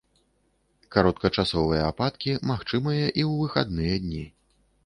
Кароткачасовыя 0.95 1.83
ападкі 1.91 2.31
магчымыя 2.53 3.05
і 3.05 3.21
ў 3.29 3.31
выхадныя 3.45 3.95
дні. 4.09 4.27